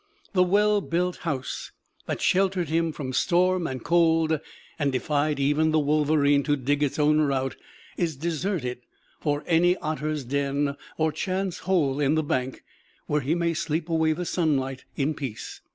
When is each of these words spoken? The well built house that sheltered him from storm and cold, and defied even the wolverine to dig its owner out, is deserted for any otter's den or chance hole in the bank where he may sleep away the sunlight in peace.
The 0.33 0.41
well 0.41 0.81
built 0.81 1.17
house 1.17 1.69
that 2.07 2.21
sheltered 2.21 2.69
him 2.69 2.91
from 2.91 3.13
storm 3.13 3.67
and 3.67 3.83
cold, 3.83 4.39
and 4.79 4.91
defied 4.91 5.39
even 5.39 5.69
the 5.69 5.77
wolverine 5.79 6.41
to 6.45 6.55
dig 6.55 6.81
its 6.81 6.97
owner 6.97 7.31
out, 7.31 7.55
is 7.97 8.15
deserted 8.15 8.79
for 9.19 9.43
any 9.45 9.77
otter's 9.77 10.23
den 10.23 10.75
or 10.97 11.11
chance 11.11 11.59
hole 11.69 11.99
in 11.99 12.15
the 12.15 12.23
bank 12.23 12.63
where 13.05 13.21
he 13.21 13.35
may 13.35 13.53
sleep 13.53 13.89
away 13.89 14.13
the 14.13 14.25
sunlight 14.25 14.85
in 14.95 15.13
peace. 15.13 15.61